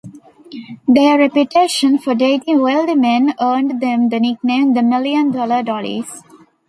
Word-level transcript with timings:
Their 0.87 1.19
reputation 1.19 1.99
for 1.99 2.15
dating 2.15 2.59
wealthy 2.59 2.95
men 2.95 3.35
earned 3.39 3.79
them 3.81 4.09
the 4.09 4.19
nickname 4.19 4.73
"The 4.73 4.81
Million 4.81 5.29
Dollar 5.29 5.61
Dollies". 5.61 6.23